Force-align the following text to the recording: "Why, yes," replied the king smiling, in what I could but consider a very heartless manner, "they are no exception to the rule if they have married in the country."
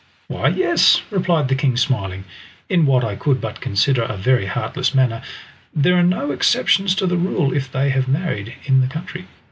"Why, 0.27 0.47
yes," 0.47 1.03
replied 1.11 1.47
the 1.47 1.53
king 1.53 1.77
smiling, 1.77 2.23
in 2.69 2.87
what 2.87 3.03
I 3.03 3.15
could 3.15 3.39
but 3.39 3.61
consider 3.61 4.01
a 4.01 4.17
very 4.17 4.47
heartless 4.47 4.95
manner, 4.95 5.21
"they 5.75 5.91
are 5.91 6.01
no 6.01 6.31
exception 6.31 6.87
to 6.87 7.05
the 7.05 7.17
rule 7.17 7.53
if 7.55 7.71
they 7.71 7.91
have 7.91 8.07
married 8.07 8.55
in 8.65 8.81
the 8.81 8.87
country." 8.87 9.27